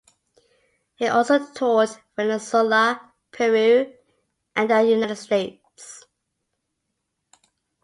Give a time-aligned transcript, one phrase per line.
[0.95, 3.93] He also toured Venezuela, Peru
[4.55, 6.05] and the United States.